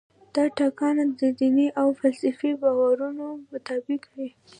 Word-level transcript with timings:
دا 0.35 0.43
ټاکنه 0.57 1.03
د 1.21 1.21
دیني 1.39 1.67
او 1.81 1.87
فلسفي 1.99 2.51
باورونو 2.61 3.25
مطابق 3.51 4.01
وي. 4.15 4.29